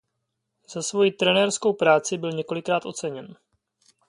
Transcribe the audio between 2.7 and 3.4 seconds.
oceněn.